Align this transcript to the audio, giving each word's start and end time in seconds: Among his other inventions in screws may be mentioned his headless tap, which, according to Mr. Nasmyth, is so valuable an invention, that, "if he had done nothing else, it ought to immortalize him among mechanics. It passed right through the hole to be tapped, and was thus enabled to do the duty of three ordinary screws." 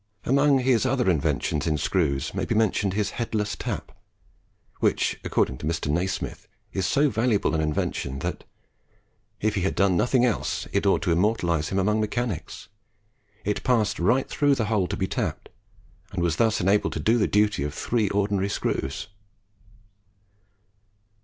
Among 0.23 0.57
his 0.57 0.83
other 0.83 1.07
inventions 1.11 1.67
in 1.67 1.77
screws 1.77 2.33
may 2.33 2.43
be 2.43 2.55
mentioned 2.55 2.93
his 2.93 3.11
headless 3.21 3.55
tap, 3.55 3.91
which, 4.79 5.19
according 5.23 5.59
to 5.59 5.67
Mr. 5.67 5.91
Nasmyth, 5.91 6.47
is 6.73 6.87
so 6.87 7.07
valuable 7.11 7.53
an 7.53 7.61
invention, 7.61 8.17
that, 8.17 8.43
"if 9.41 9.53
he 9.53 9.61
had 9.61 9.75
done 9.75 9.95
nothing 9.95 10.25
else, 10.25 10.67
it 10.73 10.87
ought 10.87 11.03
to 11.03 11.11
immortalize 11.11 11.69
him 11.69 11.77
among 11.77 11.99
mechanics. 12.01 12.67
It 13.45 13.63
passed 13.63 13.99
right 13.99 14.27
through 14.27 14.55
the 14.55 14.65
hole 14.65 14.87
to 14.87 14.97
be 14.97 15.05
tapped, 15.05 15.49
and 16.11 16.23
was 16.23 16.37
thus 16.37 16.59
enabled 16.59 16.93
to 16.93 16.99
do 16.99 17.19
the 17.19 17.27
duty 17.27 17.61
of 17.61 17.75
three 17.75 18.09
ordinary 18.09 18.49
screws." 18.49 19.07